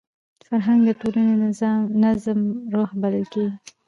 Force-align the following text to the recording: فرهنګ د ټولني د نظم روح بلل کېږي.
فرهنګ 0.47 0.79
د 0.85 0.89
ټولني 0.99 1.33
د 1.41 1.43
نظم 2.03 2.39
روح 2.73 2.89
بلل 3.01 3.25
کېږي. 3.33 3.55